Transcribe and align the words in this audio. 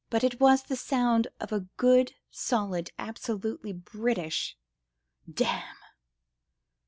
It 0.11 0.39
was 0.39 0.63
the 0.63 0.75
sound 0.75 1.27
of 1.39 1.51
a 1.51 1.67
good, 1.77 2.15
solid, 2.31 2.89
absolutely 2.97 3.71
British 3.71 4.57
"Damn!" 5.31 5.77